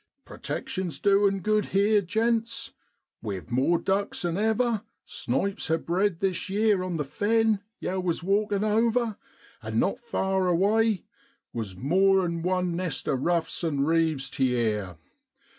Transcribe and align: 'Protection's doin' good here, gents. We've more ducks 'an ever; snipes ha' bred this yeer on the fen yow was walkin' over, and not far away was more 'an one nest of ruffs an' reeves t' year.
'Protection's 0.25 0.97
doin' 0.97 1.41
good 1.41 1.67
here, 1.67 2.01
gents. 2.01 2.73
We've 3.21 3.51
more 3.51 3.77
ducks 3.77 4.25
'an 4.25 4.35
ever; 4.35 4.81
snipes 5.05 5.67
ha' 5.67 5.75
bred 5.77 6.21
this 6.21 6.49
yeer 6.49 6.81
on 6.83 6.97
the 6.97 7.03
fen 7.03 7.61
yow 7.79 7.99
was 7.99 8.23
walkin' 8.23 8.63
over, 8.63 9.17
and 9.61 9.79
not 9.79 9.99
far 9.99 10.47
away 10.47 11.03
was 11.53 11.75
more 11.77 12.25
'an 12.25 12.41
one 12.41 12.75
nest 12.75 13.07
of 13.07 13.21
ruffs 13.21 13.63
an' 13.63 13.81
reeves 13.81 14.31
t' 14.31 14.45
year. 14.47 14.97